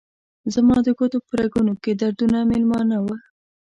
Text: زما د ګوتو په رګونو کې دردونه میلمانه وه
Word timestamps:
زما 0.53 0.77
د 0.85 0.87
ګوتو 0.97 1.19
په 1.27 1.33
رګونو 1.39 1.73
کې 1.83 1.91
دردونه 2.01 2.37
میلمانه 2.51 2.97
وه 3.05 3.17